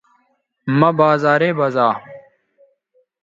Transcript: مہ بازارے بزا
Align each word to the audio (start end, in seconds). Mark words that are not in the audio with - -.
مہ 0.79 0.89
بازارے 0.97 1.49
بزا 1.57 1.87